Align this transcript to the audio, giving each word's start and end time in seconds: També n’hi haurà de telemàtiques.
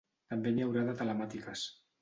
També 0.31 0.53
n’hi 0.55 0.65
haurà 0.67 0.87
de 0.89 0.97
telemàtiques. 1.03 1.71